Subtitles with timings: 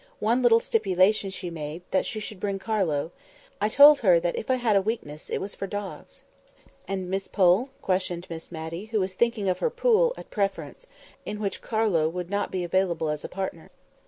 [0.17, 3.11] One little stipulation she made, that she should bring Carlo.
[3.61, 6.23] I told her that if I had a weakness, it was for dogs."
[6.87, 10.87] "And Miss Pole?" questioned Miss Matty, who was thinking of her pool at Preference,
[11.23, 13.69] in which Carlo would not be available as a partner.